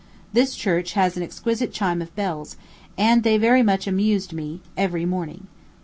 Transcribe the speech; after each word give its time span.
This 0.33 0.55
church 0.55 0.93
has 0.93 1.15
an 1.15 1.21
exquisite 1.21 1.71
chime 1.71 2.01
of 2.01 2.15
bells, 2.15 2.57
and 2.97 3.21
they 3.21 3.37
very 3.37 3.61
much 3.61 3.85
amused 3.85 4.33
me 4.33 4.59
every 4.75 5.05
morning. 5.05 5.45